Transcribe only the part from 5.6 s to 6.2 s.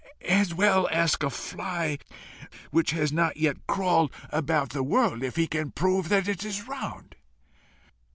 prove